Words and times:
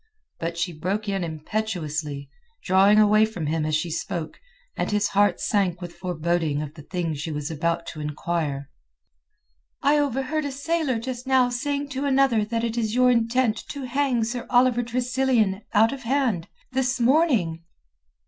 But 0.39 0.57
she 0.57 0.73
broke 0.73 1.07
in 1.07 1.23
impetuously, 1.23 2.27
drawing 2.63 2.97
away 2.97 3.23
from 3.23 3.45
him 3.45 3.67
as 3.67 3.75
she 3.75 3.91
spoke, 3.91 4.39
and 4.75 4.89
his 4.89 5.09
heart 5.09 5.39
sank 5.39 5.79
with 5.79 5.93
foreboding 5.95 6.63
of 6.63 6.73
the 6.73 6.81
thing 6.81 7.13
she 7.13 7.31
was 7.31 7.51
about 7.51 7.85
to 7.89 8.01
inquire. 8.01 8.71
"I 9.83 9.99
overheard 9.99 10.45
a 10.45 10.51
sailor 10.51 10.97
just 10.97 11.27
now 11.27 11.49
saying 11.49 11.89
to 11.89 12.05
another 12.05 12.43
that 12.43 12.63
it 12.63 12.79
is 12.79 12.95
your 12.95 13.11
intent 13.11 13.57
to 13.69 13.83
hang 13.83 14.23
Sir 14.23 14.47
Oliver 14.49 14.81
Tressilian 14.81 15.61
out 15.71 15.93
of 15.93 16.01
hand—this 16.01 16.99
morning." 16.99 17.63